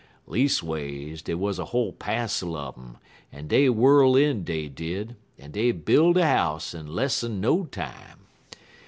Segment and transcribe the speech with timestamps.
[0.25, 2.97] Leas'ways, dey wuz a whole passel un um,
[3.31, 8.25] en dey whirl in, dey did, en dey buil' de house in less'n no time.